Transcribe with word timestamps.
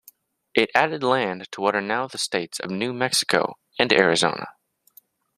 It 0.55 0.71
added 0.73 1.03
land 1.03 1.47
to 1.51 1.61
what 1.61 1.75
are 1.75 1.79
now 1.79 2.07
the 2.07 2.17
states 2.17 2.59
of 2.59 2.71
New 2.71 2.91
Mexico 2.91 3.59
and 3.77 3.93
Arizona. 3.93 4.47